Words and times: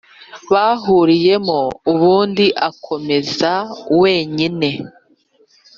bahuriyemo 0.51 1.59
ubundi 1.91 2.45
akomeze 2.69 3.51
wenyine. 3.99 4.69